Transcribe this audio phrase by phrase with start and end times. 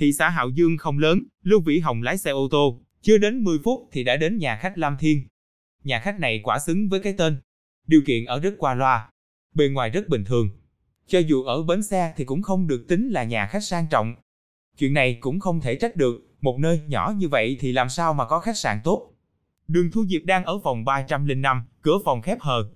[0.00, 3.44] Thị xã Hạo Dương không lớn, Lưu Vĩ Hồng lái xe ô tô, chưa đến
[3.44, 5.22] 10 phút thì đã đến nhà khách Lam Thiên.
[5.84, 7.36] Nhà khách này quả xứng với cái tên.
[7.86, 9.10] Điều kiện ở rất qua loa,
[9.54, 10.50] bề ngoài rất bình thường.
[11.06, 14.14] Cho dù ở bến xe thì cũng không được tính là nhà khách sang trọng.
[14.78, 18.14] Chuyện này cũng không thể trách được, một nơi nhỏ như vậy thì làm sao
[18.14, 19.12] mà có khách sạn tốt.
[19.68, 22.70] Đường Thu Diệp đang ở phòng 305, cửa phòng khép hờ.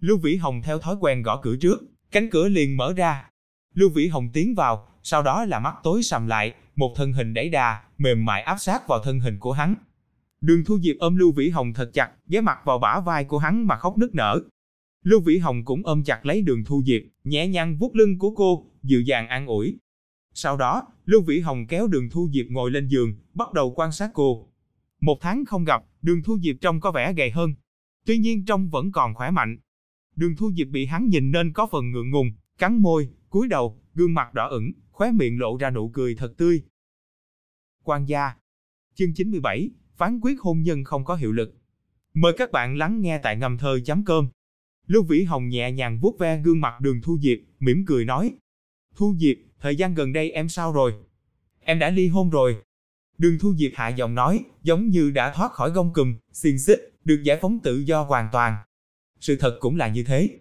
[0.00, 3.30] Lưu Vĩ Hồng theo thói quen gõ cửa trước, cánh cửa liền mở ra.
[3.74, 7.34] Lưu Vĩ Hồng tiến vào, sau đó là mắt tối sầm lại, một thân hình
[7.34, 9.74] đẩy đà, mềm mại áp sát vào thân hình của hắn.
[10.40, 13.38] Đường Thu Diệp ôm Lưu Vĩ Hồng thật chặt, ghé mặt vào bả vai của
[13.38, 14.40] hắn mà khóc nức nở.
[15.02, 18.30] Lưu Vĩ Hồng cũng ôm chặt lấy Đường Thu Diệp, nhẹ nhàng vuốt lưng của
[18.30, 19.78] cô, dịu dàng an ủi.
[20.34, 23.92] Sau đó, Lưu Vĩ Hồng kéo Đường Thu Diệp ngồi lên giường, bắt đầu quan
[23.92, 24.48] sát cô.
[25.00, 27.54] Một tháng không gặp, Đường Thu Diệp trông có vẻ gầy hơn.
[28.06, 29.58] Tuy nhiên trông vẫn còn khỏe mạnh.
[30.16, 33.80] Đường Thu Diệp bị hắn nhìn nên có phần ngượng ngùng, cắn môi, cúi đầu,
[33.94, 36.62] gương mặt đỏ ửng, khóe miệng lộ ra nụ cười thật tươi.
[37.84, 38.34] Quan gia
[38.94, 41.54] Chương 97, phán quyết hôn nhân không có hiệu lực.
[42.14, 44.28] Mời các bạn lắng nghe tại ngầm thơ chấm cơm.
[44.86, 48.34] Lưu Vĩ Hồng nhẹ nhàng vuốt ve gương mặt đường Thu Diệp, mỉm cười nói.
[48.96, 50.94] Thu Diệp, thời gian gần đây em sao rồi?
[51.60, 52.56] Em đã ly hôn rồi.
[53.18, 56.94] Đường Thu Diệp hạ giọng nói, giống như đã thoát khỏi gông cùm, xiềng xích,
[57.04, 58.56] được giải phóng tự do hoàn toàn.
[59.20, 60.38] Sự thật cũng là như thế.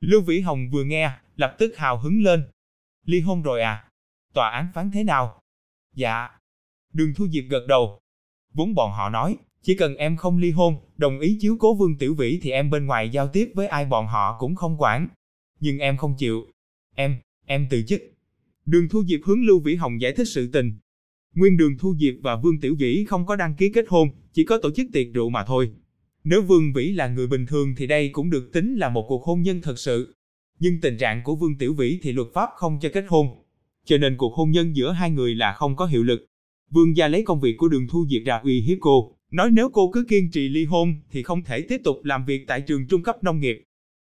[0.00, 2.48] Lưu Vĩ Hồng vừa nghe, lập tức hào hứng lên.
[3.04, 3.85] Ly hôn rồi à?
[4.36, 5.40] Tòa án phán thế nào?
[5.94, 6.28] Dạ.
[6.92, 8.00] Đường Thu Diệp gật đầu.
[8.54, 11.98] Vốn bọn họ nói, chỉ cần em không ly hôn, đồng ý chiếu cố Vương
[11.98, 15.08] Tiểu Vĩ thì em bên ngoài giao tiếp với ai bọn họ cũng không quản.
[15.60, 16.46] Nhưng em không chịu.
[16.94, 18.02] Em, em từ chức.
[18.66, 20.78] Đường Thu Diệp hướng Lưu Vĩ Hồng giải thích sự tình.
[21.34, 24.44] Nguyên Đường Thu Diệp và Vương Tiểu Vĩ không có đăng ký kết hôn, chỉ
[24.44, 25.70] có tổ chức tiệc rượu mà thôi.
[26.24, 29.24] Nếu Vương Vĩ là người bình thường thì đây cũng được tính là một cuộc
[29.24, 30.14] hôn nhân thật sự.
[30.58, 33.45] Nhưng tình trạng của Vương Tiểu Vĩ thì luật pháp không cho kết hôn.
[33.86, 36.26] Cho nên cuộc hôn nhân giữa hai người là không có hiệu lực.
[36.70, 39.68] Vương gia lấy công việc của Đường Thu Diệt ra uy hiếp cô, nói nếu
[39.68, 42.86] cô cứ kiên trì ly hôn thì không thể tiếp tục làm việc tại trường
[42.88, 43.62] trung cấp nông nghiệp.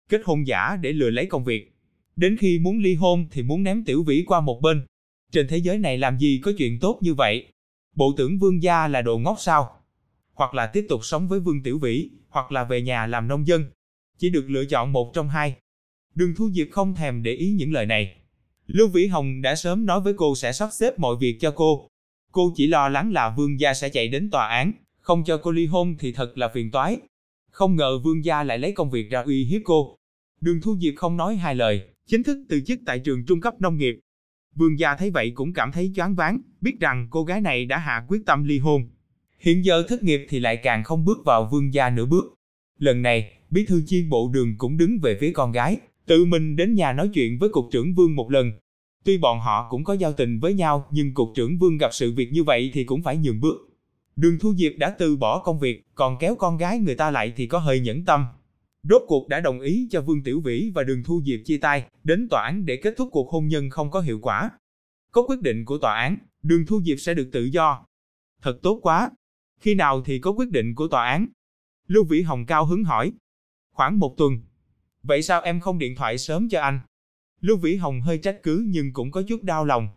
[0.09, 1.73] Kết hôn giả để lừa lấy công việc.
[2.15, 4.85] Đến khi muốn ly hôn thì muốn ném Tiểu Vĩ qua một bên.
[5.31, 7.47] Trên thế giới này làm gì có chuyện tốt như vậy?
[7.95, 9.69] Bộ tưởng Vương gia là đồ ngốc sao?
[10.33, 13.47] Hoặc là tiếp tục sống với Vương Tiểu Vĩ, hoặc là về nhà làm nông
[13.47, 13.65] dân.
[14.17, 15.55] Chỉ được lựa chọn một trong hai.
[16.15, 18.15] Đường Thu Diệp không thèm để ý những lời này.
[18.67, 21.87] Lưu Vĩ Hồng đã sớm nói với cô sẽ sắp xếp mọi việc cho cô.
[22.31, 25.51] Cô chỉ lo lắng là Vương gia sẽ chạy đến tòa án, không cho cô
[25.51, 26.97] ly hôn thì thật là phiền toái.
[27.51, 29.95] Không ngờ Vương gia lại lấy công việc ra uy hiếp cô.
[30.41, 33.53] Đường Thu Diệp không nói hai lời, chính thức từ chức tại trường trung cấp
[33.61, 33.99] nông nghiệp.
[34.55, 37.77] Vương gia thấy vậy cũng cảm thấy choáng váng, biết rằng cô gái này đã
[37.77, 38.89] hạ quyết tâm ly hôn.
[39.39, 42.33] Hiện giờ thất nghiệp thì lại càng không bước vào vương gia nửa bước.
[42.79, 45.77] Lần này, bí thư chi bộ đường cũng đứng về phía con gái,
[46.07, 48.51] tự mình đến nhà nói chuyện với cục trưởng vương một lần.
[49.05, 52.13] Tuy bọn họ cũng có giao tình với nhau, nhưng cục trưởng vương gặp sự
[52.13, 53.57] việc như vậy thì cũng phải nhường bước.
[54.15, 57.33] Đường Thu Diệp đã từ bỏ công việc, còn kéo con gái người ta lại
[57.35, 58.25] thì có hơi nhẫn tâm.
[58.83, 61.85] Rốt cuộc đã đồng ý cho Vương Tiểu Vĩ và Đường Thu Diệp chia tay,
[62.03, 64.49] đến tòa án để kết thúc cuộc hôn nhân không có hiệu quả.
[65.11, 67.85] Có quyết định của tòa án, Đường Thu Diệp sẽ được tự do.
[68.41, 69.11] Thật tốt quá.
[69.59, 71.27] Khi nào thì có quyết định của tòa án?
[71.87, 73.11] Lưu Vĩ Hồng cao hứng hỏi.
[73.71, 74.31] Khoảng một tuần.
[75.07, 76.79] Vậy sao em không điện thoại sớm cho anh?
[77.41, 79.89] Lưu Vĩ Hồng hơi trách cứ nhưng cũng có chút đau lòng.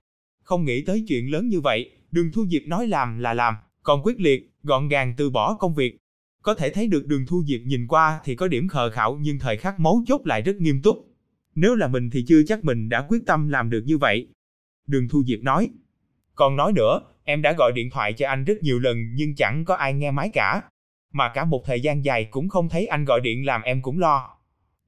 [0.43, 4.03] Không nghĩ tới chuyện lớn như vậy, Đường Thu Diệp nói làm là làm, còn
[4.03, 5.97] quyết liệt, gọn gàng từ bỏ công việc.
[6.43, 9.38] Có thể thấy được Đường Thu Diệp nhìn qua thì có điểm khờ khảo nhưng
[9.38, 10.97] thời khắc mấu chốt lại rất nghiêm túc.
[11.54, 14.28] Nếu là mình thì chưa chắc mình đã quyết tâm làm được như vậy.
[14.87, 15.71] Đường Thu Diệp nói.
[16.34, 19.65] Còn nói nữa, em đã gọi điện thoại cho anh rất nhiều lần nhưng chẳng
[19.65, 20.62] có ai nghe máy cả.
[21.12, 23.98] Mà cả một thời gian dài cũng không thấy anh gọi điện làm em cũng
[23.98, 24.40] lo.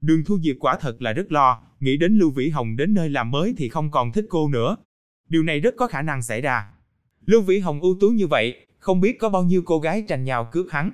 [0.03, 3.11] Đường Thu Diệp quả thật là rất lo, nghĩ đến Lưu Vĩ Hồng đến nơi
[3.11, 4.77] làm mới thì không còn thích cô nữa.
[5.29, 6.71] Điều này rất có khả năng xảy ra.
[7.27, 10.25] Lưu Vĩ Hồng ưu tú như vậy, không biết có bao nhiêu cô gái tranh
[10.25, 10.91] nhau cướp hắn.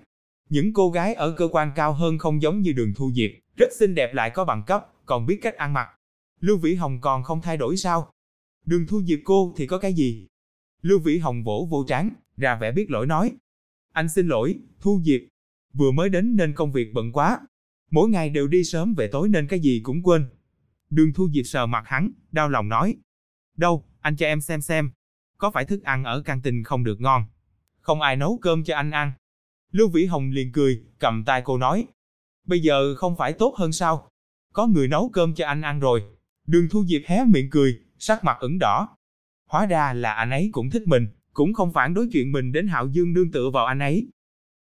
[0.49, 3.69] Những cô gái ở cơ quan cao hơn không giống như đường Thu Diệp, rất
[3.79, 5.89] xinh đẹp lại có bằng cấp, còn biết cách ăn mặc.
[6.41, 8.11] Lưu Vĩ Hồng còn không thay đổi sao?
[8.67, 10.27] Đường Thu Diệp cô thì có cái gì?
[10.83, 13.33] Lưu Vĩ Hồng vỗ vô trán, ra vẻ biết lỗi nói.
[13.93, 15.21] Anh xin lỗi, Thu Diệp.
[15.73, 17.41] Vừa mới đến nên công việc bận quá.
[17.91, 20.29] Mỗi ngày đều đi sớm về tối nên cái gì cũng quên.
[20.91, 22.97] Đường Thu Diệp sờ mặt hắn, đau lòng nói.
[23.57, 24.91] Đâu, anh cho em xem xem.
[25.39, 27.25] Có phải thức ăn ở căng tin không được ngon?
[27.81, 29.13] Không ai nấu cơm cho anh ăn.
[29.73, 31.87] Lưu Vĩ Hồng liền cười, cầm tay cô nói.
[32.47, 34.09] Bây giờ không phải tốt hơn sao?
[34.53, 36.03] Có người nấu cơm cho anh ăn rồi.
[36.47, 38.89] Đường Thu Diệp hé miệng cười, sắc mặt ửng đỏ.
[39.47, 42.67] Hóa ra là anh ấy cũng thích mình, cũng không phản đối chuyện mình đến
[42.67, 44.09] Hạo Dương nương tựa vào anh ấy.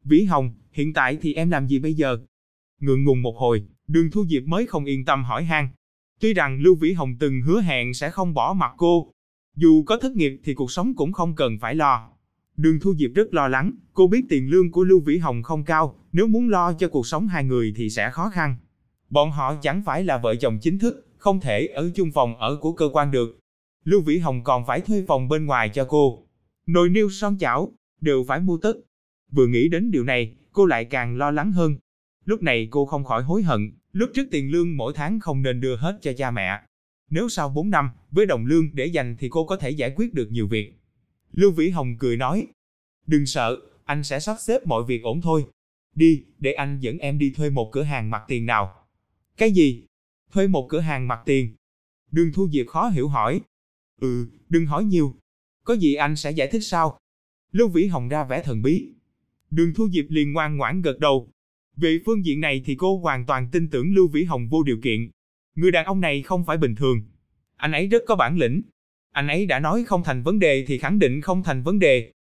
[0.05, 2.19] Vĩ Hồng, hiện tại thì em làm gì bây giờ?
[2.81, 5.69] Ngượng ngùng một hồi, đường Thu Diệp mới không yên tâm hỏi han.
[6.21, 9.13] Tuy rằng Lưu Vĩ Hồng từng hứa hẹn sẽ không bỏ mặt cô,
[9.57, 12.09] Dù có thất nghiệp thì cuộc sống cũng không cần phải lo.
[12.57, 15.65] Đường Thu Diệp rất lo lắng, cô biết tiền lương của Lưu Vĩ Hồng không
[15.65, 18.57] cao, nếu muốn lo cho cuộc sống hai người thì sẽ khó khăn.
[19.11, 22.57] Bọn họ chẳng phải là vợ chồng chính thức, không thể ở chung phòng ở
[22.57, 23.39] của cơ quan được.
[23.85, 26.27] Lưu Vĩ Hồng còn phải thuê phòng bên ngoài cho cô.
[26.67, 28.73] Nồi niêu son chảo, đều phải mua tất.
[29.33, 31.77] Vừa nghĩ đến điều này, cô lại càng lo lắng hơn.
[32.27, 35.61] Lúc này cô không khỏi hối hận, lúc trước tiền lương mỗi tháng không nên
[35.61, 36.61] đưa hết cho cha mẹ.
[37.11, 40.15] Nếu sau 4 năm, với đồng lương để dành thì cô có thể giải quyết
[40.15, 40.73] được nhiều việc.
[41.33, 42.47] Lưu Vĩ Hồng cười nói,
[43.07, 45.47] đừng sợ, anh sẽ sắp xếp mọi việc ổn thôi.
[45.95, 48.87] Đi, để anh dẫn em đi thuê một cửa hàng mặt tiền nào.
[49.37, 49.87] Cái gì?
[50.33, 51.55] Thuê một cửa hàng mặt tiền.
[52.11, 53.41] Đường Thu Diệp khó hiểu hỏi.
[54.01, 55.15] Ừ, đừng hỏi nhiều.
[55.65, 56.99] Có gì anh sẽ giải thích sao?
[57.53, 58.95] Lưu Vĩ Hồng ra vẻ thần bí.
[59.51, 61.29] Đường Thu Diệp liền ngoan ngoãn gật đầu.
[61.77, 64.79] Về phương diện này thì cô hoàn toàn tin tưởng Lưu Vĩ Hồng vô điều
[64.83, 65.11] kiện.
[65.55, 67.01] Người đàn ông này không phải bình thường.
[67.57, 68.63] Anh ấy rất có bản lĩnh.
[69.13, 72.13] Anh ấy đã nói không thành vấn đề thì khẳng định không thành vấn đề.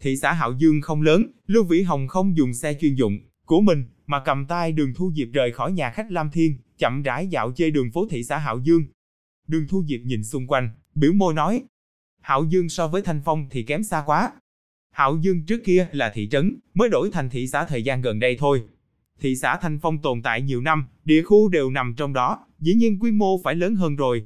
[0.00, 3.60] Thị xã Hạo Dương không lớn, Lưu Vĩ Hồng không dùng xe chuyên dụng của
[3.60, 7.26] mình mà cầm tay Đường Thu Diệp rời khỏi nhà khách Lam Thiên, chậm rãi
[7.26, 8.84] dạo chơi đường phố thị xã Hạo Dương.
[9.48, 11.62] Đường Thu Diệp nhìn xung quanh, biểu môi nói:
[12.20, 14.32] "Hạo Dương so với Thanh Phong thì kém xa quá.
[14.90, 18.18] Hạo Dương trước kia là thị trấn, mới đổi thành thị xã thời gian gần
[18.18, 18.62] đây thôi.
[19.20, 22.74] Thị xã Thanh Phong tồn tại nhiều năm, địa khu đều nằm trong đó, dĩ
[22.74, 24.24] nhiên quy mô phải lớn hơn rồi.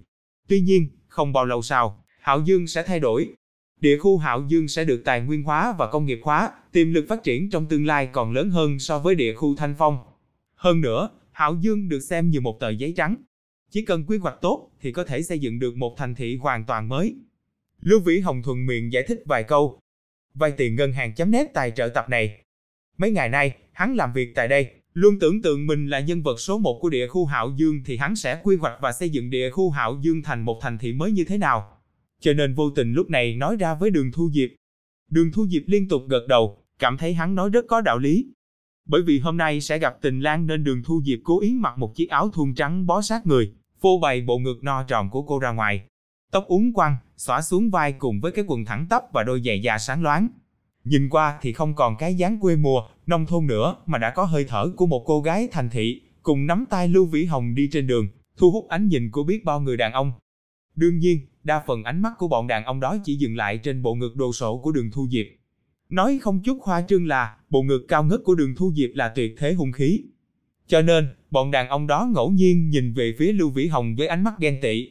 [0.49, 3.29] Tuy nhiên, không bao lâu sau, Hạo Dương sẽ thay đổi.
[3.81, 7.07] Địa khu Hạo Dương sẽ được tài nguyên hóa và công nghiệp hóa, tiềm lực
[7.09, 9.99] phát triển trong tương lai còn lớn hơn so với địa khu Thanh Phong.
[10.55, 13.17] Hơn nữa, Hạo Dương được xem như một tờ giấy trắng.
[13.71, 16.65] Chỉ cần quy hoạch tốt thì có thể xây dựng được một thành thị hoàn
[16.65, 17.17] toàn mới.
[17.81, 19.81] Lưu Vĩ Hồng thuần miệng giải thích vài câu.
[20.35, 22.41] Vay tiền ngân hàng chấm nét tài trợ tập này.
[22.99, 26.41] Mấy ngày nay, hắn làm việc tại đây, luôn tưởng tượng mình là nhân vật
[26.41, 29.31] số một của địa khu Hạo Dương thì hắn sẽ quy hoạch và xây dựng
[29.31, 31.79] địa khu Hạo Dương thành một thành thị mới như thế nào.
[32.21, 34.51] Cho nên vô tình lúc này nói ra với Đường Thu Diệp.
[35.11, 38.27] Đường Thu Diệp liên tục gật đầu, cảm thấy hắn nói rất có đạo lý.
[38.87, 41.79] Bởi vì hôm nay sẽ gặp tình lang nên Đường Thu Diệp cố ý mặc
[41.79, 45.23] một chiếc áo thun trắng bó sát người, phô bày bộ ngực no tròn của
[45.23, 45.87] cô ra ngoài.
[46.33, 49.63] Tóc uốn quăng, xõa xuống vai cùng với cái quần thẳng tắp và đôi giày
[49.63, 50.29] da sáng loáng.
[50.85, 54.25] Nhìn qua thì không còn cái dáng quê mùa, nông thôn nữa mà đã có
[54.25, 57.69] hơi thở của một cô gái thành thị, cùng nắm tay Lưu Vĩ Hồng đi
[57.73, 60.13] trên đường, thu hút ánh nhìn của biết bao người đàn ông.
[60.77, 63.83] Đương nhiên, đa phần ánh mắt của bọn đàn ông đó chỉ dừng lại trên
[63.83, 65.27] bộ ngực đồ sộ của đường Thu Diệp.
[65.89, 69.09] Nói không chút khoa trương là, bộ ngực cao ngất của đường Thu Diệp là
[69.09, 70.05] tuyệt thế hung khí.
[70.67, 74.07] Cho nên, bọn đàn ông đó ngẫu nhiên nhìn về phía Lưu Vĩ Hồng với
[74.07, 74.89] ánh mắt ghen tị.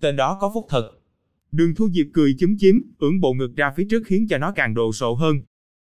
[0.00, 0.90] Tên đó có phúc thật.
[1.52, 4.52] Đường Thu Diệp cười chúm chím, ưỡn bộ ngực ra phía trước khiến cho nó
[4.52, 5.36] càng đồ sộ hơn.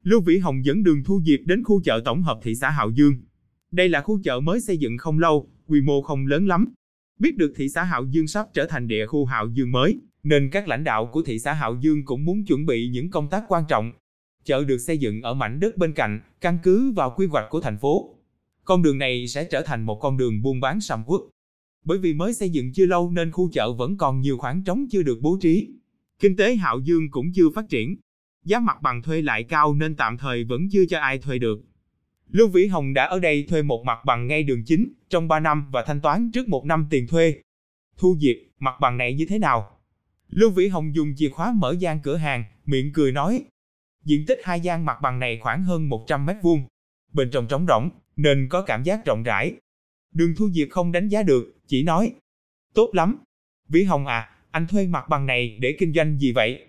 [0.06, 2.90] Lưu Vĩ Hồng dẫn đường Thu Diệp đến khu chợ tổng hợp thị xã Hạo
[2.90, 3.14] Dương.
[3.72, 6.66] Đây là khu chợ mới xây dựng không lâu, quy mô không lớn lắm.
[7.20, 10.50] Biết được thị xã Hạo Dương sắp trở thành địa khu Hạo Dương mới, nên
[10.52, 13.44] các lãnh đạo của thị xã Hạo Dương cũng muốn chuẩn bị những công tác
[13.48, 13.92] quan trọng.
[14.44, 17.62] Chợ được xây dựng ở mảnh đất bên cạnh, căn cứ vào quy hoạch của
[17.62, 18.16] thành phố.
[18.64, 21.22] Con đường này sẽ trở thành một con đường buôn bán sầm uất.
[21.86, 24.86] Bởi vì mới xây dựng chưa lâu nên khu chợ vẫn còn nhiều khoảng trống
[24.92, 25.70] chưa được bố trí.
[26.20, 27.96] Kinh tế Hạo Dương cũng chưa phát triển.
[28.46, 31.62] Giá mặt bằng thuê lại cao nên tạm thời vẫn chưa cho ai thuê được.
[32.30, 35.40] Lưu Vĩ Hồng đã ở đây thuê một mặt bằng ngay đường chính trong 3
[35.40, 37.42] năm và thanh toán trước một năm tiền thuê.
[37.98, 39.80] Thu Diệp, mặt bằng này như thế nào?
[40.30, 43.44] Lưu Vĩ Hồng dùng chìa khóa mở gian cửa hàng, miệng cười nói.
[44.04, 46.68] Diện tích hai gian mặt bằng này khoảng hơn 100 mét vuông.
[47.14, 49.54] Bên trong trống rỗng, nên có cảm giác rộng rãi.
[50.14, 52.14] Đường Thu Diệp không đánh giá được, chỉ nói.
[52.74, 53.18] Tốt lắm.
[53.70, 56.66] Vĩ Hồng à, anh thuê mặt bằng này để kinh doanh gì vậy?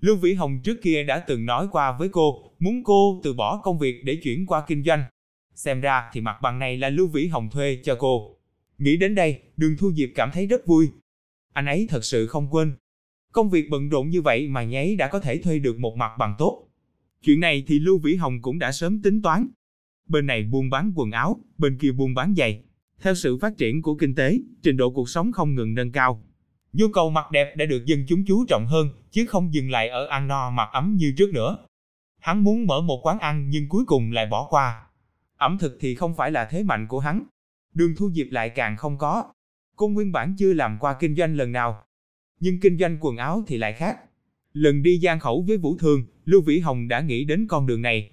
[0.00, 3.60] Lưu Vĩ Hồng trước kia đã từng nói qua với cô, muốn cô từ bỏ
[3.64, 5.04] công việc để chuyển qua kinh doanh.
[5.54, 8.36] Xem ra thì mặt bằng này là Lưu Vĩ Hồng thuê cho cô.
[8.78, 10.88] Nghĩ đến đây, đường Thu Diệp cảm thấy rất vui.
[11.52, 12.72] Anh ấy thật sự không quên.
[13.32, 16.10] Công việc bận rộn như vậy mà nháy đã có thể thuê được một mặt
[16.18, 16.68] bằng tốt.
[17.22, 19.48] Chuyện này thì Lưu Vĩ Hồng cũng đã sớm tính toán.
[20.08, 22.62] Bên này buôn bán quần áo, bên kia buôn bán giày.
[23.00, 26.24] Theo sự phát triển của kinh tế, trình độ cuộc sống không ngừng nâng cao.
[26.72, 29.88] Nhu cầu mặc đẹp đã được dân chúng chú trọng hơn, chứ không dừng lại
[29.88, 31.58] ở ăn no mặc ấm như trước nữa.
[32.18, 34.86] Hắn muốn mở một quán ăn nhưng cuối cùng lại bỏ qua.
[35.36, 37.22] Ẩm thực thì không phải là thế mạnh của hắn.
[37.74, 39.24] Đường thu diệp lại càng không có.
[39.76, 41.82] Cô nguyên bản chưa làm qua kinh doanh lần nào.
[42.40, 43.98] Nhưng kinh doanh quần áo thì lại khác.
[44.52, 47.82] Lần đi gian khẩu với Vũ Thường, Lưu Vĩ Hồng đã nghĩ đến con đường
[47.82, 48.10] này.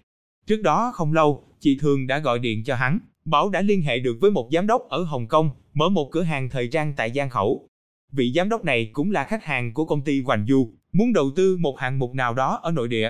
[0.48, 4.00] Trước đó không lâu, chị Thường đã gọi điện cho hắn, bảo đã liên hệ
[4.00, 7.12] được với một giám đốc ở Hồng Kông, mở một cửa hàng thời trang tại
[7.16, 7.68] Giang Khẩu.
[8.16, 11.32] Vị giám đốc này cũng là khách hàng của công ty Hoành Du, muốn đầu
[11.36, 13.10] tư một hạng mục nào đó ở nội địa.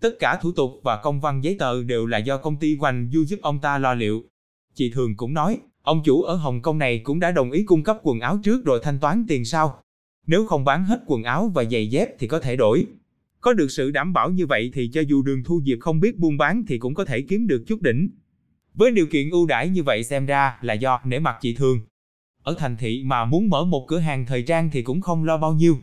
[0.00, 3.10] Tất cả thủ tục và công văn giấy tờ đều là do công ty Hoành
[3.12, 4.24] Du giúp ông ta lo liệu.
[4.74, 7.82] Chị Thường cũng nói, ông chủ ở Hồng Kông này cũng đã đồng ý cung
[7.82, 9.82] cấp quần áo trước rồi thanh toán tiền sau.
[10.26, 12.86] Nếu không bán hết quần áo và giày dép thì có thể đổi.
[13.40, 16.18] Có được sự đảm bảo như vậy thì cho dù đường thu diệp không biết
[16.18, 18.08] buôn bán thì cũng có thể kiếm được chút đỉnh.
[18.74, 21.80] Với điều kiện ưu đãi như vậy xem ra là do nể mặt chị thường.
[22.48, 25.38] Ở thành thị mà muốn mở một cửa hàng thời trang thì cũng không lo
[25.38, 25.78] bao nhiêu.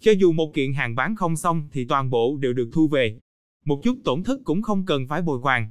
[0.00, 3.18] Cho dù một kiện hàng bán không xong thì toàn bộ đều được thu về.
[3.64, 5.70] Một chút tổn thất cũng không cần phải bồi hoàn.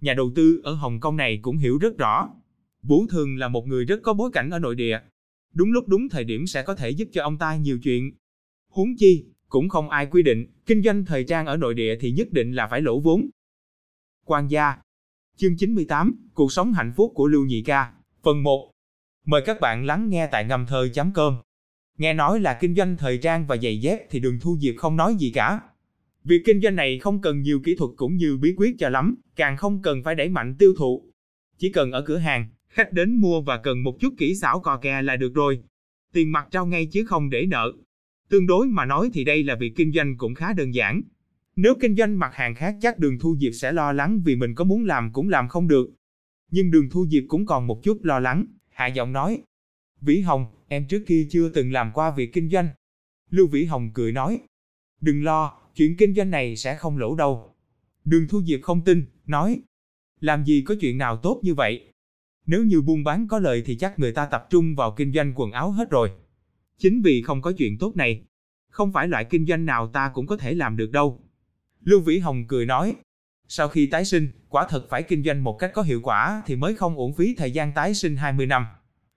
[0.00, 2.28] Nhà đầu tư ở Hồng Kông này cũng hiểu rất rõ.
[2.82, 4.98] Vũ Thường là một người rất có bối cảnh ở nội địa.
[5.54, 8.12] Đúng lúc đúng thời điểm sẽ có thể giúp cho ông ta nhiều chuyện.
[8.70, 12.12] Huống chi, cũng không ai quy định, kinh doanh thời trang ở nội địa thì
[12.12, 13.28] nhất định là phải lỗ vốn.
[14.24, 14.76] Quan gia
[15.36, 17.92] Chương 98, Cuộc sống hạnh phúc của Lưu Nhị Ca
[18.22, 18.70] Phần 1
[19.28, 21.36] Mời các bạn lắng nghe tại ngâm thơ.com
[21.98, 24.96] Nghe nói là kinh doanh thời trang và giày dép thì đường thu diệp không
[24.96, 25.60] nói gì cả.
[26.24, 29.14] Việc kinh doanh này không cần nhiều kỹ thuật cũng như bí quyết cho lắm,
[29.36, 31.02] càng không cần phải đẩy mạnh tiêu thụ.
[31.58, 34.76] Chỉ cần ở cửa hàng, khách đến mua và cần một chút kỹ xảo cò
[34.76, 35.62] kè là được rồi.
[36.12, 37.72] Tiền mặt trao ngay chứ không để nợ.
[38.28, 41.02] Tương đối mà nói thì đây là việc kinh doanh cũng khá đơn giản.
[41.56, 44.54] Nếu kinh doanh mặt hàng khác chắc đường thu diệp sẽ lo lắng vì mình
[44.54, 45.90] có muốn làm cũng làm không được.
[46.50, 48.46] Nhưng đường thu diệp cũng còn một chút lo lắng,
[48.78, 49.42] hạ giọng nói.
[50.00, 52.68] Vĩ Hồng, em trước kia chưa từng làm qua việc kinh doanh.
[53.30, 54.40] Lưu Vĩ Hồng cười nói.
[55.00, 57.54] Đừng lo, chuyện kinh doanh này sẽ không lỗ đâu.
[58.04, 59.60] Đường thu diệp không tin, nói.
[60.20, 61.92] Làm gì có chuyện nào tốt như vậy?
[62.46, 65.32] Nếu như buôn bán có lợi thì chắc người ta tập trung vào kinh doanh
[65.36, 66.10] quần áo hết rồi.
[66.78, 68.24] Chính vì không có chuyện tốt này,
[68.70, 71.20] không phải loại kinh doanh nào ta cũng có thể làm được đâu.
[71.84, 72.96] Lưu Vĩ Hồng cười nói,
[73.48, 76.56] sau khi tái sinh, quả thật phải kinh doanh một cách có hiệu quả thì
[76.56, 78.66] mới không uổng phí thời gian tái sinh 20 năm.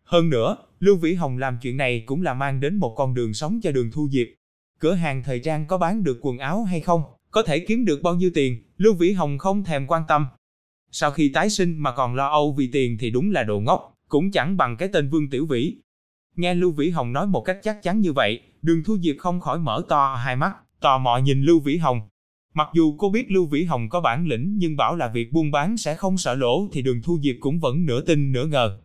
[0.03, 3.33] Hơn nữa, Lưu Vĩ Hồng làm chuyện này cũng là mang đến một con đường
[3.33, 4.27] sống cho đường thu diệp.
[4.79, 8.01] Cửa hàng thời trang có bán được quần áo hay không, có thể kiếm được
[8.03, 10.25] bao nhiêu tiền, Lưu Vĩ Hồng không thèm quan tâm.
[10.91, 13.93] Sau khi tái sinh mà còn lo âu vì tiền thì đúng là đồ ngốc,
[14.07, 15.75] cũng chẳng bằng cái tên Vương Tiểu Vĩ.
[16.35, 19.39] Nghe Lưu Vĩ Hồng nói một cách chắc chắn như vậy, đường thu diệp không
[19.39, 22.01] khỏi mở to hai mắt, tò mò nhìn Lưu Vĩ Hồng.
[22.53, 25.51] Mặc dù cô biết Lưu Vĩ Hồng có bản lĩnh nhưng bảo là việc buôn
[25.51, 28.79] bán sẽ không sợ lỗ thì đường thu diệp cũng vẫn nửa tin nửa ngờ.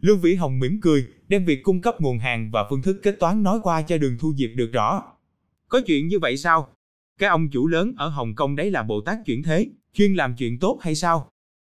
[0.00, 3.16] Lưu Vĩ Hồng mỉm cười, đem việc cung cấp nguồn hàng và phương thức kết
[3.20, 5.02] toán nói qua cho đường thu diệp được rõ.
[5.68, 6.68] Có chuyện như vậy sao?
[7.18, 10.34] Cái ông chủ lớn ở Hồng Kông đấy là Bồ Tát chuyển thế, chuyên làm
[10.38, 11.28] chuyện tốt hay sao?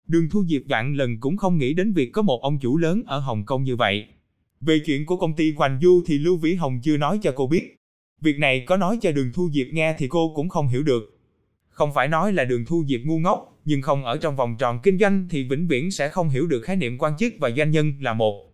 [0.06, 3.02] Đường thu diệp vạn lần cũng không nghĩ đến việc có một ông chủ lớn
[3.06, 4.06] ở Hồng Kông như vậy.
[4.60, 7.46] Về chuyện của công ty Hoành Du thì Lưu Vĩ Hồng chưa nói cho cô
[7.46, 7.76] biết.
[8.20, 11.13] Việc này có nói cho đường thu diệp nghe thì cô cũng không hiểu được.
[11.74, 14.80] Không phải nói là đường thu diệp ngu ngốc, nhưng không ở trong vòng tròn
[14.82, 17.70] kinh doanh thì vĩnh viễn sẽ không hiểu được khái niệm quan chức và doanh
[17.70, 18.52] nhân là một.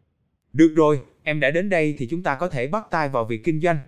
[0.53, 3.45] Được rồi, em đã đến đây thì chúng ta có thể bắt tay vào việc
[3.45, 3.79] kinh doanh.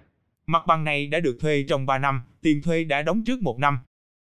[0.47, 3.59] Mặt bằng này đã được thuê trong 3 năm, tiền thuê đã đóng trước một
[3.59, 3.79] năm.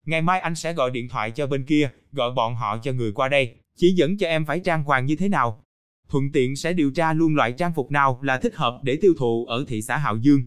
[0.06, 3.12] Ngày mai anh sẽ gọi điện thoại cho bên kia, gọi bọn họ cho người
[3.12, 5.64] qua đây, chỉ dẫn cho em phải trang hoàng như thế nào.
[6.10, 9.14] Thuận tiện sẽ điều tra luôn loại trang phục nào là thích hợp để tiêu
[9.18, 10.42] thụ ở thị xã Hạo Dương.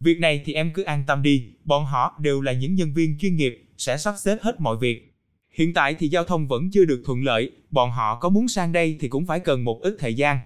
[0.00, 3.18] Việc này thì em cứ an tâm đi, bọn họ đều là những nhân viên
[3.18, 5.14] chuyên nghiệp, sẽ sắp xếp hết mọi việc.
[5.50, 8.72] Hiện tại thì giao thông vẫn chưa được thuận lợi, bọn họ có muốn sang
[8.72, 10.38] đây thì cũng phải cần một ít thời gian.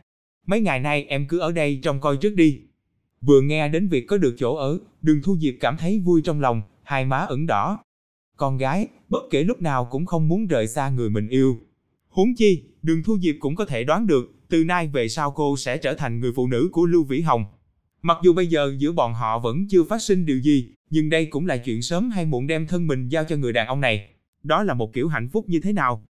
[0.46, 2.60] Mấy ngày nay em cứ ở đây trông coi trước đi.
[3.20, 6.40] Vừa nghe đến việc có được chỗ ở, đường thu diệp cảm thấy vui trong
[6.40, 7.78] lòng, hai má ửng đỏ.
[8.36, 11.60] Con gái, bất kể lúc nào cũng không muốn rời xa người mình yêu.
[12.08, 15.56] Huống chi, đường thu diệp cũng có thể đoán được, từ nay về sau cô
[15.56, 17.44] sẽ trở thành người phụ nữ của Lưu Vĩ Hồng.
[18.02, 21.26] Mặc dù bây giờ giữa bọn họ vẫn chưa phát sinh điều gì, nhưng đây
[21.26, 24.08] cũng là chuyện sớm hay muộn đem thân mình giao cho người đàn ông này.
[24.42, 26.04] Đó là một kiểu hạnh phúc như thế nào?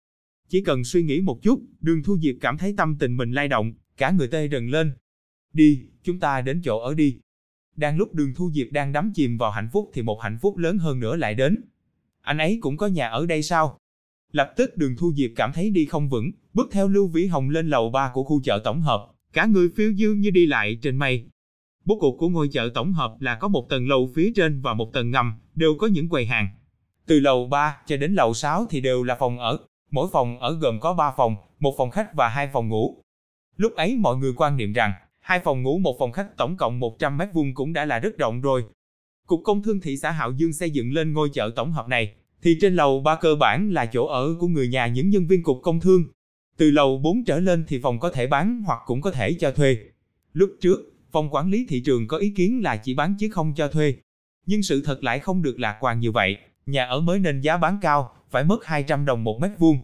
[0.49, 3.47] Chỉ cần suy nghĩ một chút, đường thu diệp cảm thấy tâm tình mình lay
[3.47, 4.91] động, cả người tê rần lên.
[5.53, 7.19] Đi, chúng ta đến chỗ ở đi.
[7.75, 10.57] Đang lúc đường thu diệp đang đắm chìm vào hạnh phúc thì một hạnh phúc
[10.57, 11.61] lớn hơn nữa lại đến.
[12.21, 13.77] Anh ấy cũng có nhà ở đây sao?
[14.31, 17.49] Lập tức đường thu diệp cảm thấy đi không vững, bước theo Lưu Vĩ Hồng
[17.49, 20.79] lên lầu 3 của khu chợ tổng hợp, cả người phiêu diêu như đi lại
[20.81, 21.29] trên mây.
[21.89, 24.73] Bố cục của ngôi chợ tổng hợp là có một tầng lầu phía trên và
[24.73, 26.47] một tầng ngầm, đều có những quầy hàng.
[27.07, 29.57] Từ lầu 3 cho đến lầu 6 thì đều là phòng ở,
[29.91, 33.03] mỗi phòng ở gồm có 3 phòng, một phòng khách và hai phòng ngủ.
[33.57, 36.79] Lúc ấy mọi người quan niệm rằng, hai phòng ngủ một phòng khách tổng cộng
[36.79, 38.63] 100 mét vuông cũng đã là rất rộng rồi.
[39.27, 42.13] Cục Công Thương thị xã Hạo Dương xây dựng lên ngôi chợ tổng hợp này,
[42.41, 45.43] thì trên lầu 3 cơ bản là chỗ ở của người nhà những nhân viên
[45.43, 46.03] Cục Công Thương.
[46.57, 49.51] Từ lầu 4 trở lên thì phòng có thể bán hoặc cũng có thể cho
[49.51, 49.77] thuê.
[50.33, 53.53] Lúc trước, phòng quản lý thị trường có ý kiến là chỉ bán chứ không
[53.55, 53.93] cho thuê.
[54.45, 57.57] Nhưng sự thật lại không được lạc quan như vậy, nhà ở mới nên giá
[57.57, 59.79] bán cao, phải mất 200 đồng một mét vuông.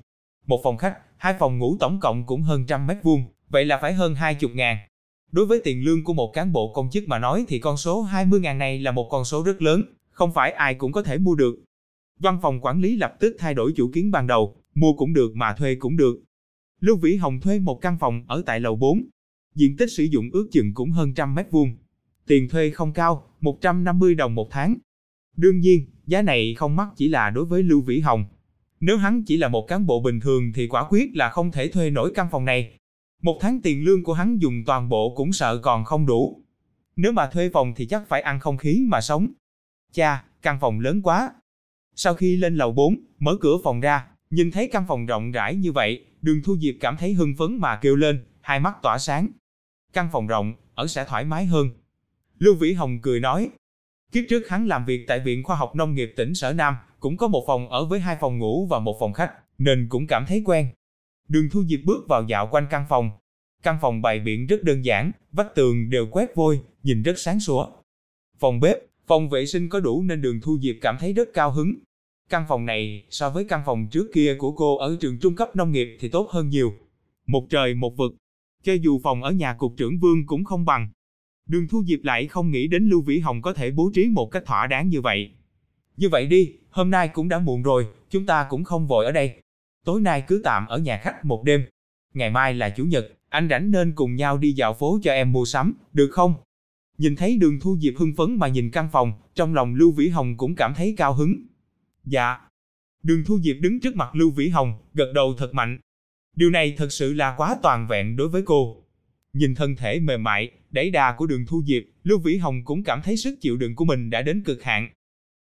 [0.48, 3.78] Một phòng khách, hai phòng ngủ tổng cộng cũng hơn trăm mét vuông, vậy là
[3.82, 4.78] phải hơn 20 ngàn.
[5.32, 8.02] Đối với tiền lương của một cán bộ công chức mà nói thì con số
[8.02, 11.18] 20 ngàn này là một con số rất lớn, không phải ai cũng có thể
[11.18, 11.56] mua được.
[12.20, 15.36] Văn phòng quản lý lập tức thay đổi chủ kiến ban đầu, mua cũng được
[15.36, 16.24] mà thuê cũng được.
[16.80, 19.06] Lưu Vĩ Hồng thuê một căn phòng ở tại lầu 4.
[19.56, 21.76] Diện tích sử dụng ước chừng cũng hơn trăm mét vuông.
[22.28, 24.76] Tiền thuê không cao, 150 đồng một tháng.
[25.38, 28.26] Đương nhiên, giá này không mắc chỉ là đối với Lưu Vĩ Hồng.
[28.80, 31.68] Nếu hắn chỉ là một cán bộ bình thường thì quả quyết là không thể
[31.68, 32.78] thuê nổi căn phòng này.
[33.22, 36.42] Một tháng tiền lương của hắn dùng toàn bộ cũng sợ còn không đủ.
[36.96, 39.28] Nếu mà thuê phòng thì chắc phải ăn không khí mà sống.
[39.94, 41.34] Cha, căn phòng lớn quá.
[41.96, 45.56] Sau khi lên lầu 4, mở cửa phòng ra, nhìn thấy căn phòng rộng rãi
[45.56, 48.98] như vậy, đường Thu Diệp cảm thấy hưng phấn mà kêu lên, hai mắt tỏa
[48.98, 49.28] sáng.
[49.96, 51.70] Căn phòng rộng, ở sẽ thoải mái hơn.
[52.40, 53.50] Lưu Vĩ Hồng cười nói,
[54.12, 57.18] kiếp trước hắn làm việc tại Viện Khoa học Nông nghiệp tỉnh Sở Nam, cũng
[57.18, 60.26] có một phòng ở với hai phòng ngủ và một phòng khách, nên cũng cảm
[60.28, 60.68] thấy quen.
[61.28, 63.10] Đường Thu Diệp bước vào dạo quanh căn phòng.
[63.64, 67.40] Căn phòng bày biện rất đơn giản, vách tường đều quét vôi, nhìn rất sáng
[67.40, 67.68] sủa.
[68.40, 71.52] Phòng bếp, phòng vệ sinh có đủ nên đường Thu Diệp cảm thấy rất cao
[71.52, 71.76] hứng.
[72.30, 75.56] Căn phòng này so với căn phòng trước kia của cô ở trường trung cấp
[75.56, 76.74] nông nghiệp thì tốt hơn nhiều.
[77.28, 78.12] Một trời một vực.
[78.66, 80.90] Cho dù phòng ở nhà cục trưởng Vương cũng không bằng.
[81.46, 84.32] Đường Thu Diệp lại không nghĩ đến Lưu Vĩ Hồng có thể bố trí một
[84.32, 85.32] cách thỏa đáng như vậy.
[85.98, 89.12] Như vậy đi, hôm nay cũng đã muộn rồi, chúng ta cũng không vội ở
[89.12, 89.42] đây.
[89.86, 91.66] Tối nay cứ tạm ở nhà khách một đêm.
[92.14, 95.32] Ngày mai là Chủ nhật, anh rảnh nên cùng nhau đi dạo phố cho em
[95.32, 96.34] mua sắm, được không?
[96.98, 100.10] Nhìn thấy đường Thu Diệp hưng phấn mà nhìn căn phòng, trong lòng Lưu Vĩ
[100.10, 101.36] Hồng cũng cảm thấy cao hứng.
[102.06, 102.38] Dạ.
[103.04, 105.80] Đường Thu Diệp đứng trước mặt Lưu Vĩ Hồng, gật đầu thật mạnh.
[106.36, 108.84] Điều này thật sự là quá toàn vẹn đối với cô.
[109.34, 112.84] Nhìn thân thể mềm mại, đẩy đà của đường Thu Diệp, Lưu Vĩ Hồng cũng
[112.84, 114.90] cảm thấy sức chịu đựng của mình đã đến cực hạn.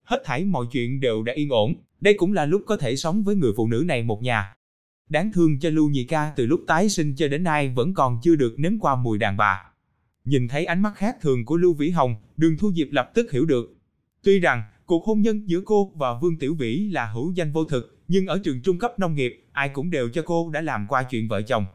[0.04, 3.24] Hết thảy mọi chuyện đều đã yên ổn, đây cũng là lúc có thể sống
[3.24, 4.54] với người phụ nữ này một nhà.
[5.10, 8.20] Đáng thương cho Lưu Nhị Ca từ lúc tái sinh cho đến nay vẫn còn
[8.24, 9.64] chưa được nếm qua mùi đàn bà.
[10.26, 13.32] Nhìn thấy ánh mắt khác thường của Lưu Vĩ Hồng, đường Thu Diệp lập tức
[13.32, 13.76] hiểu được.
[14.24, 17.66] Tuy rằng, cuộc hôn nhân giữa cô và Vương Tiểu Vĩ là hữu danh vô
[17.66, 20.86] thực, nhưng ở trường trung cấp nông nghiệp, ai cũng đều cho cô đã làm
[20.90, 21.66] qua chuyện vợ chồng.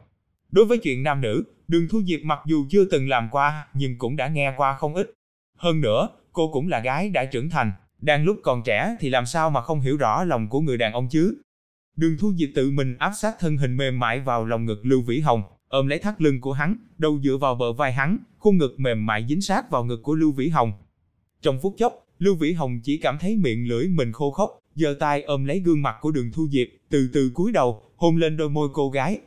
[0.51, 3.97] Đối với chuyện nam nữ, đường Thu Diệp mặc dù chưa từng làm qua, nhưng
[3.97, 5.13] cũng đã nghe qua không ít.
[5.57, 7.71] Hơn nữa, cô cũng là gái đã trưởng thành,
[8.01, 10.93] đang lúc còn trẻ thì làm sao mà không hiểu rõ lòng của người đàn
[10.93, 11.41] ông chứ.
[11.95, 15.01] Đường Thu Diệp tự mình áp sát thân hình mềm mại vào lòng ngực Lưu
[15.01, 18.57] Vĩ Hồng, ôm lấy thắt lưng của hắn, đầu dựa vào bờ vai hắn, khuôn
[18.57, 20.73] ngực mềm mại dính sát vào ngực của Lưu Vĩ Hồng.
[21.41, 24.95] Trong phút chốc, Lưu Vĩ Hồng chỉ cảm thấy miệng lưỡi mình khô khốc, giơ
[24.99, 28.37] tay ôm lấy gương mặt của Đường Thu Diệp, từ từ cúi đầu, hôn lên
[28.37, 29.19] đôi môi cô gái.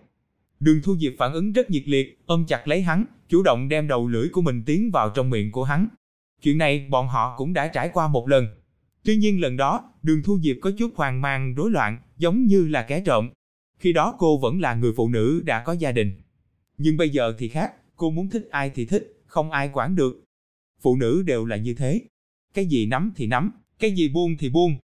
[0.61, 3.89] Đường Thu Diệp phản ứng rất nhiệt liệt, ôm chặt lấy hắn, chủ động đem
[3.89, 5.89] đầu lưỡi của mình tiến vào trong miệng của hắn.
[6.43, 8.47] Chuyện này bọn họ cũng đã trải qua một lần.
[9.05, 12.69] Tuy nhiên lần đó, Đường Thu Diệp có chút hoang mang rối loạn, giống như
[12.69, 13.31] là kẻ trộm.
[13.79, 16.21] Khi đó cô vẫn là người phụ nữ đã có gia đình.
[16.79, 20.25] Nhưng bây giờ thì khác, cô muốn thích ai thì thích, không ai quản được.
[20.81, 22.01] Phụ nữ đều là như thế.
[22.55, 24.77] Cái gì nắm thì nắm, cái gì buông thì buông.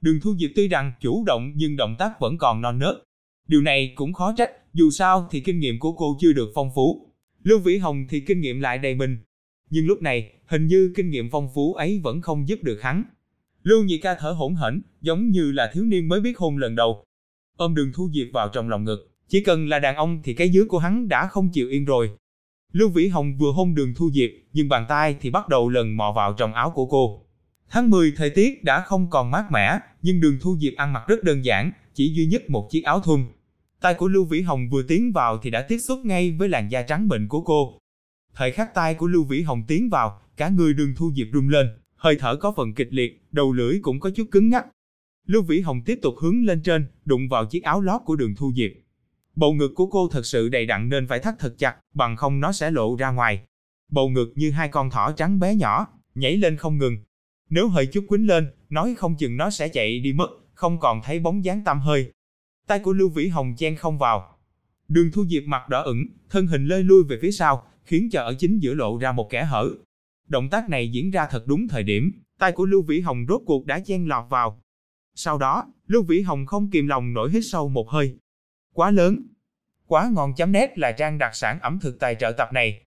[0.00, 2.96] Đường Thu Diệp tuy rằng chủ động nhưng động tác vẫn còn non nớt.
[3.48, 6.70] Điều này cũng khó trách, dù sao thì kinh nghiệm của cô chưa được phong
[6.74, 7.12] phú.
[7.42, 9.18] Lưu Vĩ Hồng thì kinh nghiệm lại đầy mình.
[9.70, 13.04] Nhưng lúc này, hình như kinh nghiệm phong phú ấy vẫn không giúp được hắn.
[13.62, 16.74] Lưu Nhị Ca thở hổn hển, giống như là thiếu niên mới biết hôn lần
[16.74, 17.04] đầu.
[17.56, 20.48] Ôm Đường Thu Diệp vào trong lòng ngực, chỉ cần là đàn ông thì cái
[20.48, 22.10] dưới của hắn đã không chịu yên rồi.
[22.72, 25.96] Lưu Vĩ Hồng vừa hôn Đường Thu Diệp, nhưng bàn tay thì bắt đầu lần
[25.96, 27.24] mò vào trong áo của cô.
[27.70, 31.04] Tháng 10 thời tiết đã không còn mát mẻ, nhưng Đường Thu Diệp ăn mặc
[31.08, 33.26] rất đơn giản, chỉ duy nhất một chiếc áo thun.
[33.80, 36.70] Tay của Lưu Vĩ Hồng vừa tiến vào thì đã tiếp xúc ngay với làn
[36.70, 37.78] da trắng mịn của cô.
[38.34, 41.48] Thời khắc tay của Lưu Vĩ Hồng tiến vào, cả người Đường Thu Diệp rung
[41.48, 44.66] lên, hơi thở có phần kịch liệt, đầu lưỡi cũng có chút cứng ngắc.
[45.26, 48.34] Lưu Vĩ Hồng tiếp tục hướng lên trên, đụng vào chiếc áo lót của Đường
[48.34, 48.70] Thu Diệp.
[49.36, 52.40] Bầu ngực của cô thật sự đầy đặn nên phải thắt thật chặt, bằng không
[52.40, 53.42] nó sẽ lộ ra ngoài.
[53.90, 56.96] Bầu ngực như hai con thỏ trắng bé nhỏ, nhảy lên không ngừng.
[57.50, 61.00] Nếu hơi chút quýnh lên, nói không chừng nó sẽ chạy đi mất, không còn
[61.04, 62.12] thấy bóng dáng tăm hơi.
[62.66, 64.38] Tay của Lưu Vĩ Hồng chen không vào.
[64.88, 68.22] Đường Thu Diệp mặt đỏ ửng, thân hình lơi lui về phía sau, khiến cho
[68.22, 69.70] ở chính giữa lộ ra một kẻ hở.
[70.28, 73.42] Động tác này diễn ra thật đúng thời điểm, tay của Lưu Vĩ Hồng rốt
[73.46, 74.62] cuộc đã chen lọt vào.
[75.14, 78.16] Sau đó, Lưu Vĩ Hồng không kìm lòng nổi hít sâu một hơi.
[78.74, 79.22] Quá lớn.
[79.86, 82.82] Quá ngon chấm nét là trang đặc sản ẩm thực tài trợ tập này.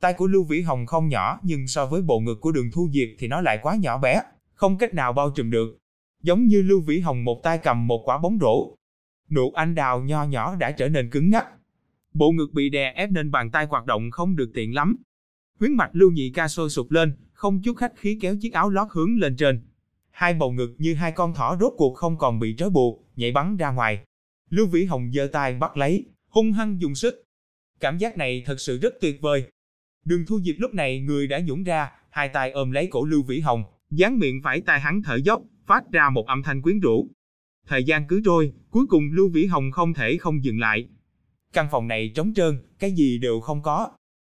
[0.00, 2.88] Tay của Lưu Vĩ Hồng không nhỏ nhưng so với bộ ngực của đường thu
[2.92, 4.22] diệt thì nó lại quá nhỏ bé,
[4.54, 5.78] không cách nào bao trùm được.
[6.22, 8.74] Giống như Lưu Vĩ Hồng một tay cầm một quả bóng rổ.
[9.30, 11.46] Nụ anh đào nho nhỏ đã trở nên cứng ngắc.
[12.14, 14.96] Bộ ngực bị đè ép nên bàn tay hoạt động không được tiện lắm.
[15.58, 18.70] Huyến mạch Lưu Nhị ca sôi sụp lên, không chút khách khí kéo chiếc áo
[18.70, 19.62] lót hướng lên trên.
[20.10, 23.32] Hai bầu ngực như hai con thỏ rốt cuộc không còn bị trói buộc, nhảy
[23.32, 24.04] bắn ra ngoài.
[24.50, 27.24] Lưu Vĩ Hồng giơ tay bắt lấy, hung hăng dùng sức.
[27.80, 29.44] Cảm giác này thật sự rất tuyệt vời.
[30.04, 33.22] Đường Thu Diệp lúc này người đã nhũng ra, hai tay ôm lấy cổ Lưu
[33.22, 36.80] Vĩ Hồng, dán miệng phải tay hắn thở dốc, phát ra một âm thanh quyến
[36.80, 37.08] rũ.
[37.66, 40.88] Thời gian cứ trôi, cuối cùng Lưu Vĩ Hồng không thể không dừng lại.
[41.52, 43.90] Căn phòng này trống trơn, cái gì đều không có.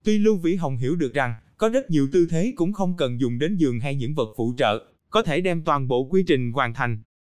[0.04, 3.20] Tuy Lưu Vĩ Hồng hiểu được rằng, Có rất nhiều tư thế cũng không cần
[3.20, 6.52] dùng đến giường hay những vật phụ trợ, có thể đem toàn bộ quy trình
[6.52, 6.98] hoàn thành.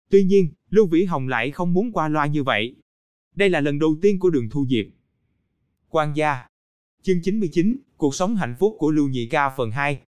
[0.09, 2.75] Tuy nhiên, Lưu Vĩ Hồng lại không muốn qua loa như vậy.
[3.35, 4.85] Đây là lần đầu tiên của đường Thu Diệp.
[5.89, 6.45] Quan gia
[7.05, 9.99] Chương 99, Cuộc sống hạnh phúc của Lưu Nhị Ca phần 2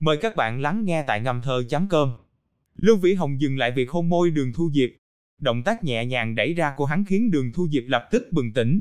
[0.00, 2.12] Mời các bạn lắng nghe tại ngâm thơ chấm cơm.
[2.76, 4.90] Lưu Vĩ Hồng dừng lại việc hôn môi đường Thu Diệp.
[5.38, 8.52] Động tác nhẹ nhàng đẩy ra của hắn khiến đường Thu Diệp lập tức bừng
[8.52, 8.80] tỉnh.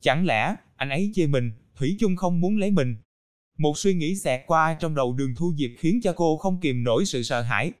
[0.00, 2.96] Chẳng lẽ, anh ấy chê mình, Thủy chung không muốn lấy mình.
[3.58, 6.84] Một suy nghĩ xẹt qua trong đầu đường Thu Diệp khiến cho cô không kìm
[6.84, 7.72] nổi sự sợ hãi.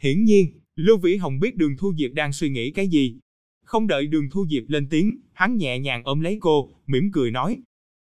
[0.00, 3.18] Hiển nhiên, Lưu Vĩ Hồng biết đường Thu Diệp đang suy nghĩ cái gì.
[3.64, 7.30] Không đợi đường Thu Diệp lên tiếng, hắn nhẹ nhàng ôm lấy cô, mỉm cười
[7.30, 7.58] nói.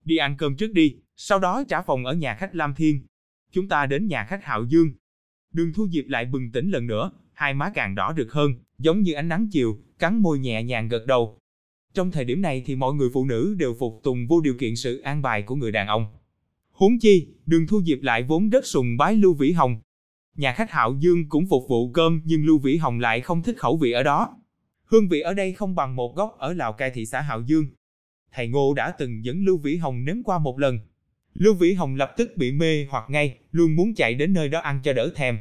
[0.06, 3.06] Đi ăn cơm trước đi, sau đó trả phòng ở nhà khách Lam Thiên.
[3.52, 4.92] Chúng ta đến nhà khách Hạo Dương.
[5.54, 9.02] Đường Thu Diệp lại bừng tỉnh lần nữa, hai má càng đỏ rực hơn, giống
[9.02, 11.38] như ánh nắng chiều, cắn môi nhẹ nhàng gật đầu.
[11.94, 14.76] Trong thời điểm này thì mọi người phụ nữ đều phục tùng vô điều kiện
[14.76, 16.06] sự an bài của người đàn ông.
[16.72, 19.82] Huống chi, đường Thu Diệp lại vốn rất sùng bái Lưu Vĩ Hồng.
[20.36, 23.58] Nhà khách Hạo Dương cũng phục vụ cơm nhưng Lưu Vĩ Hồng lại không thích
[23.58, 24.38] khẩu vị ở đó.
[24.86, 27.66] Hương vị ở đây không bằng một góc ở Lào Cai thị xã Hạo Dương.
[28.36, 30.80] Thầy Ngô đã từng dẫn Lưu Vĩ Hồng nếm qua một lần.
[31.34, 34.60] Lưu Vĩ Hồng lập tức bị mê hoặc ngay, luôn muốn chạy đến nơi đó
[34.60, 35.40] ăn cho đỡ thèm.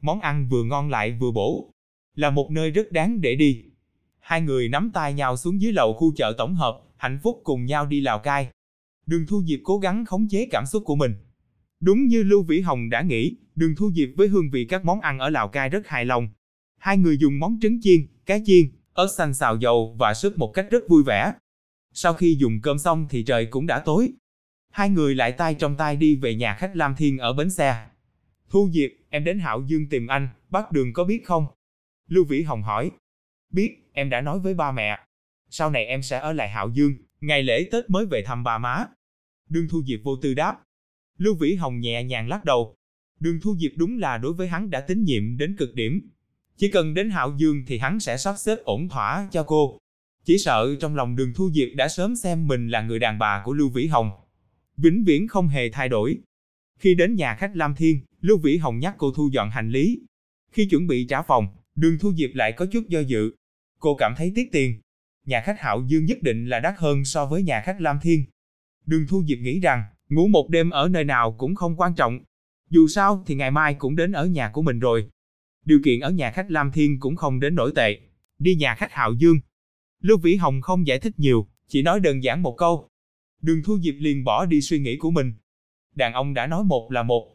[0.00, 1.70] Món ăn vừa ngon lại vừa bổ.
[2.14, 3.64] Là một nơi rất đáng để đi.
[4.20, 7.64] Hai người nắm tay nhau xuống dưới lầu khu chợ tổng hợp, hạnh phúc cùng
[7.64, 8.48] nhau đi Lào Cai.
[9.06, 11.14] Đường Thu Diệp cố gắng khống chế cảm xúc của mình.
[11.80, 15.00] Đúng như Lưu Vĩ Hồng đã nghĩ, Đường Thu Diệp với hương vị các món
[15.00, 16.28] ăn ở Lào Cai rất hài lòng.
[16.78, 20.52] Hai người dùng món trứng chiên, cá chiên, ớt xanh xào dầu và súp một
[20.54, 21.32] cách rất vui vẻ.
[21.92, 24.12] Sau khi dùng cơm xong thì trời cũng đã tối.
[24.70, 27.86] Hai người lại tay trong tay đi về nhà khách Lam Thiên ở bến xe.
[28.50, 31.46] Thu Diệp, em đến Hạo Dương tìm anh, bác Đường có biết không?
[32.08, 32.90] Lưu Vĩ Hồng hỏi.
[33.50, 34.98] Biết, em đã nói với ba mẹ.
[35.50, 38.58] Sau này em sẽ ở lại Hạo Dương, ngày lễ Tết mới về thăm bà
[38.58, 38.84] má.
[39.48, 40.62] Đường Thu Diệp vô tư đáp.
[41.18, 42.74] Lưu Vĩ Hồng nhẹ nhàng lắc đầu.
[43.20, 46.10] Đường Thu Diệp đúng là đối với hắn đã tín nhiệm đến cực điểm.
[46.56, 49.78] Chỉ cần đến Hạo Dương thì hắn sẽ sắp xếp ổn thỏa cho cô.
[50.24, 53.42] Chỉ sợ trong lòng đường Thu Diệp đã sớm xem mình là người đàn bà
[53.44, 54.10] của Lưu Vĩ Hồng.
[54.76, 56.18] Vĩnh viễn không hề thay đổi.
[56.78, 60.00] Khi đến nhà khách Lam Thiên, Lưu Vĩ Hồng nhắc cô thu dọn hành lý.
[60.52, 63.32] Khi chuẩn bị trả phòng, đường Thu Diệp lại có chút do dự.
[63.78, 64.80] Cô cảm thấy tiếc tiền.
[65.26, 68.24] Nhà khách Hạo Dương nhất định là đắt hơn so với nhà khách Lam Thiên.
[68.86, 72.20] Đường Thu Diệp nghĩ rằng, ngủ một đêm ở nơi nào cũng không quan trọng.
[72.70, 75.08] Dù sao thì ngày mai cũng đến ở nhà của mình rồi.
[75.64, 78.00] Điều kiện ở nhà khách Lam Thiên cũng không đến nổi tệ.
[78.38, 79.36] Đi nhà khách Hạo Dương.
[80.02, 82.88] Lưu Vĩ Hồng không giải thích nhiều, chỉ nói đơn giản một câu.
[83.42, 85.32] Đường Thu Diệp liền bỏ đi suy nghĩ của mình.
[85.94, 87.34] Đàn ông đã nói một là một.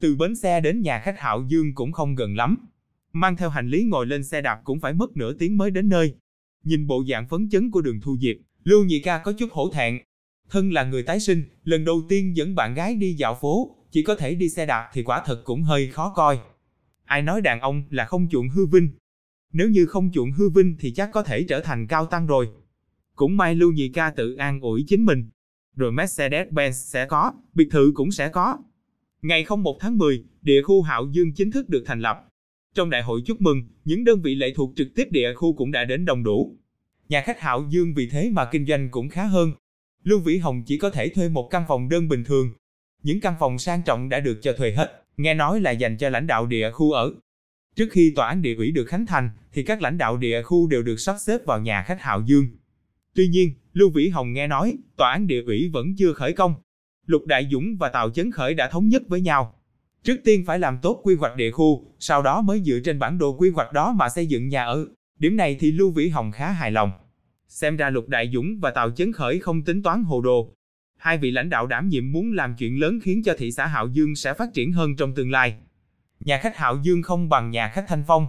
[0.00, 2.56] Từ bến xe đến nhà khách Hạo Dương cũng không gần lắm.
[3.12, 5.88] Mang theo hành lý ngồi lên xe đạp cũng phải mất nửa tiếng mới đến
[5.88, 6.14] nơi.
[6.64, 9.70] Nhìn bộ dạng phấn chấn của đường Thu Diệp, Lưu Nhị Ca có chút hổ
[9.70, 9.98] thẹn.
[10.50, 14.02] Thân là người tái sinh, lần đầu tiên dẫn bạn gái đi dạo phố, chỉ
[14.02, 16.38] có thể đi xe đạp thì quả thật cũng hơi khó coi.
[17.04, 18.88] Ai nói đàn ông là không chuộng hư vinh.
[19.52, 22.48] Nếu như không chuộng hư vinh thì chắc có thể trở thành cao tăng rồi.
[23.14, 25.30] Cũng may Lưu Nhị Ca tự an ủi chính mình.
[25.76, 28.58] Rồi Mercedes-Benz sẽ có, biệt thự cũng sẽ có.
[29.22, 32.28] Ngày 01 tháng 10, địa khu Hạo Dương chính thức được thành lập.
[32.74, 35.70] Trong đại hội chúc mừng, những đơn vị lệ thuộc trực tiếp địa khu cũng
[35.70, 36.56] đã đến đồng đủ.
[37.08, 39.52] Nhà khách Hạo Dương vì thế mà kinh doanh cũng khá hơn.
[40.04, 42.52] Lưu Vĩ Hồng chỉ có thể thuê một căn phòng đơn bình thường.
[43.02, 46.08] Những căn phòng sang trọng đã được cho thuê hết, nghe nói là dành cho
[46.08, 47.14] lãnh đạo địa khu ở.
[47.76, 50.66] Trước khi tòa án địa ủy được khánh thành, thì các lãnh đạo địa khu
[50.66, 52.46] đều được sắp xếp vào nhà khách Hạo Dương.
[53.14, 56.54] Tuy nhiên, Lưu Vĩ Hồng nghe nói, tòa án địa ủy vẫn chưa khởi công.
[57.06, 59.54] Lục Đại Dũng và Tào Chấn Khởi đã thống nhất với nhau.
[60.02, 63.18] Trước tiên phải làm tốt quy hoạch địa khu, sau đó mới dựa trên bản
[63.18, 64.86] đồ quy hoạch đó mà xây dựng nhà ở.
[65.18, 66.92] Điểm này thì Lưu Vĩ Hồng khá hài lòng.
[67.48, 70.54] Xem ra Lục Đại Dũng và Tào Chấn Khởi không tính toán hồ đồ.
[70.98, 73.88] Hai vị lãnh đạo đảm nhiệm muốn làm chuyện lớn khiến cho thị xã Hạo
[73.88, 75.56] Dương sẽ phát triển hơn trong tương lai.
[76.20, 78.26] Nhà khách Hạo Dương không bằng nhà khách Thanh Phong.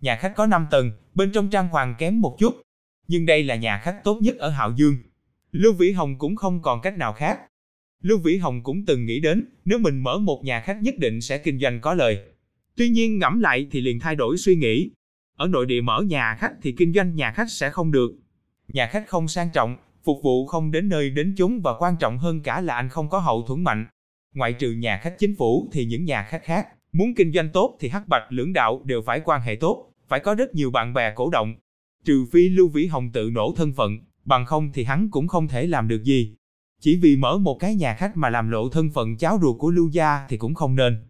[0.00, 2.60] Nhà khách có 5 tầng, bên trong trang hoàng kém một chút.
[3.08, 4.96] Nhưng đây là nhà khách tốt nhất ở Hạo Dương.
[5.52, 7.40] Lưu Vĩ Hồng cũng không còn cách nào khác.
[8.02, 11.20] Lưu Vĩ Hồng cũng từng nghĩ đến, nếu mình mở một nhà khách nhất định
[11.20, 12.18] sẽ kinh doanh có lời.
[12.76, 14.90] Tuy nhiên ngẫm lại thì liền thay đổi suy nghĩ.
[15.36, 18.12] Ở nội địa mở nhà khách thì kinh doanh nhà khách sẽ không được.
[18.68, 22.18] Nhà khách không sang trọng, phục vụ không đến nơi đến chốn và quan trọng
[22.18, 23.86] hơn cả là anh không có hậu thuẫn mạnh.
[24.34, 27.76] Ngoại trừ nhà khách chính phủ thì những nhà khách khác, muốn kinh doanh tốt
[27.80, 30.94] thì hắc bạch lưỡng đạo đều phải quan hệ tốt, phải có rất nhiều bạn
[30.94, 31.54] bè cổ động.
[32.04, 35.48] Trừ phi Lưu Vĩ Hồng tự nổ thân phận, bằng không thì hắn cũng không
[35.48, 36.34] thể làm được gì.
[36.80, 39.70] Chỉ vì mở một cái nhà khách mà làm lộ thân phận cháu ruột của
[39.70, 41.04] Lưu gia thì cũng không nên.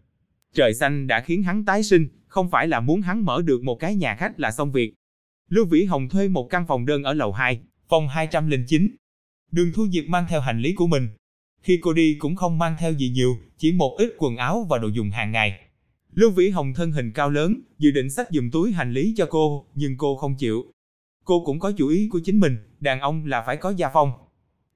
[0.54, 3.74] Trời xanh đã khiến hắn tái sinh, không phải là muốn hắn mở được một
[3.74, 4.94] cái nhà khách là xong việc.
[5.48, 8.88] Lưu Vĩ Hồng thuê một căn phòng đơn ở lầu 2, phòng 209.
[9.52, 11.08] Đường Thu Diệp mang theo hành lý của mình.
[11.62, 14.78] Khi cô đi cũng không mang theo gì nhiều, chỉ một ít quần áo và
[14.78, 15.60] đồ dùng hàng ngày.
[16.14, 19.26] Lưu Vĩ Hồng thân hình cao lớn, dự định xách giùm túi hành lý cho
[19.30, 20.64] cô, nhưng cô không chịu.
[21.24, 24.12] Cô cũng có chủ ý của chính mình, đàn ông là phải có gia phong.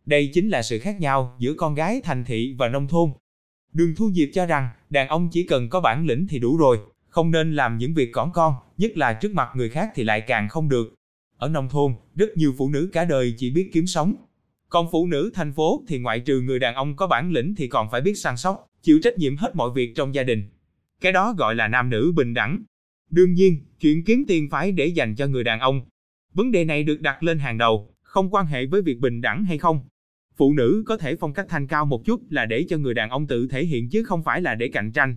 [0.06, 3.10] Đây chính là sự khác nhau giữa con gái thành thị và nông thôn.
[3.72, 6.78] Đường Thu Diệp cho rằng, đàn ông chỉ cần có bản lĩnh thì đủ rồi,
[7.08, 10.20] không nên làm những việc cỏn con, nhất là trước mặt người khác thì lại
[10.20, 10.94] càng không được.
[11.36, 14.14] Ở nông thôn, rất nhiều phụ nữ cả đời chỉ biết kiếm sống.
[14.68, 17.68] Còn phụ nữ thành phố thì ngoại trừ người đàn ông có bản lĩnh thì
[17.68, 20.48] còn phải biết săn sóc, chịu trách nhiệm hết mọi việc trong gia đình.
[21.00, 22.62] Cái đó gọi là nam nữ bình đẳng.
[23.10, 25.80] Đương nhiên, chuyện kiếm tiền phải để dành cho người đàn ông.
[26.34, 29.44] Vấn đề này được đặt lên hàng đầu, không quan hệ với việc bình đẳng
[29.44, 29.80] hay không.
[30.36, 33.10] Phụ nữ có thể phong cách thanh cao một chút là để cho người đàn
[33.10, 35.16] ông tự thể hiện chứ không phải là để cạnh tranh.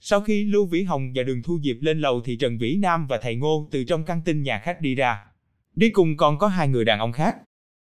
[0.00, 3.06] Sau khi Lưu Vĩ Hồng và Đường Thu Diệp lên lầu thì Trần Vĩ Nam
[3.06, 5.18] và thầy Ngô từ trong căn tin nhà khách đi ra.
[5.74, 7.36] Đi cùng còn có hai người đàn ông khác.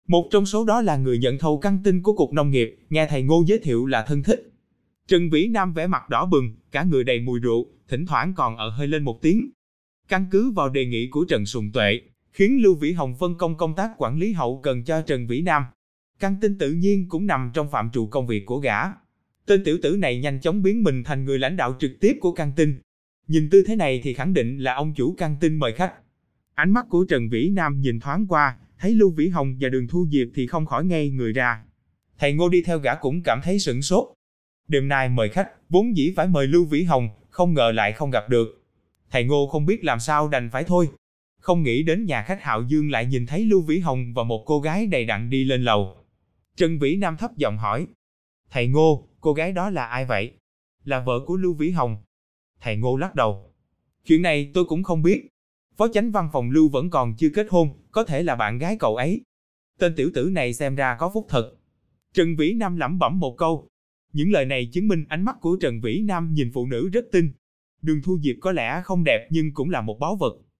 [0.09, 3.07] Một trong số đó là người nhận thầu căn tin của Cục Nông nghiệp, nghe
[3.07, 4.50] thầy Ngô giới thiệu là thân thích.
[5.11, 8.57] Trần Vĩ Nam vẻ mặt đỏ bừng, cả người đầy mùi rượu, thỉnh thoảng còn
[8.57, 9.51] ở hơi lên một tiếng.
[10.09, 12.01] Căn cứ vào đề nghị của Trần Sùng Tuệ,
[12.33, 15.42] khiến Lưu Vĩ Hồng phân công công tác quản lý hậu cần cho Trần Vĩ
[15.42, 15.64] Nam.
[16.18, 18.79] Căn tin tự nhiên cũng nằm trong phạm trù công việc của gã.
[19.46, 22.33] Tên tiểu tử này nhanh chóng biến mình thành người lãnh đạo trực tiếp của
[22.33, 22.81] căn tin.
[23.29, 25.94] Nhìn tư thế này thì khẳng định là ông chủ căn tin mời khách.
[26.55, 29.88] Ánh mắt của Trần Vĩ Nam nhìn thoáng qua, thấy Lưu Vĩ Hồng và Đường
[29.88, 31.62] Thu Diệp thì không khỏi ngây người ra.
[32.18, 34.09] Thầy Ngô đi theo gã cũng cảm thấy sửng sốt.
[34.70, 38.11] Đêm nay mời khách, vốn dĩ phải mời Lưu Vĩ Hồng, không ngờ lại không
[38.11, 38.64] gặp được.
[39.11, 40.88] Thầy Ngô không biết làm sao đành phải thôi.
[41.40, 44.42] Không nghĩ đến nhà khách Hạo Dương lại nhìn thấy Lưu Vĩ Hồng và một
[44.46, 45.96] cô gái đầy đặn đi lên lầu.
[46.56, 47.87] Trần Vĩ Nam thấp giọng hỏi.
[48.50, 50.33] Thầy Ngô, cô gái đó là ai vậy?
[50.85, 52.02] Là vợ của Lưu Vĩ Hồng.
[52.61, 53.52] Thầy Ngô lắc đầu.
[54.04, 55.28] Chuyện này tôi cũng không biết.
[55.76, 58.76] Phó chánh văn phòng Lưu vẫn còn chưa kết hôn, có thể là bạn gái
[58.80, 59.20] cậu ấy.
[59.78, 61.52] Tên tiểu tử này xem ra có phúc thật.
[62.14, 63.69] Trần Vĩ Nam lẩm bẩm một câu.
[64.12, 67.05] Những lời này chứng minh ánh mắt của Trần Vĩ Nam nhìn phụ nữ rất
[67.12, 67.31] tinh.
[67.83, 70.37] Đường Thu Diệp có lẽ không đẹp nhưng cũng là một báu vật.